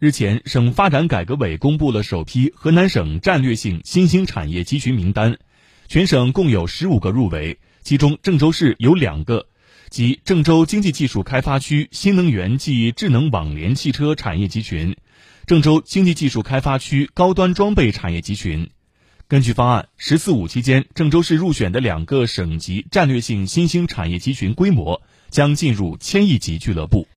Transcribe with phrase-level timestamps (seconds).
[0.00, 5.36] 日前省发展改革委公布了首批河南省战略性新兴产业集群名单
[5.88, 9.46] 全省共有十五个入围其中郑州市有两个
[9.90, 14.96] 即郑州经济技术开发区新能源暨智能网联汽车产业集群
[15.44, 18.70] 郑州经济技术开发区高端装备产业集群。
[19.28, 27.06] 根据方案十四五期间郑州市入选的两个省级战略性新兴产业集群规模将进入千亿级俱乐部。